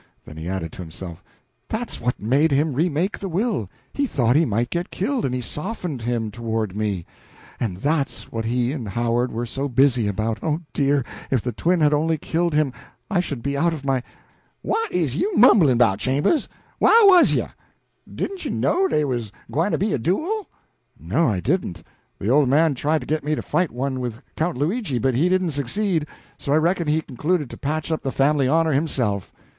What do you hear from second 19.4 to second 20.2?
gwyne to be a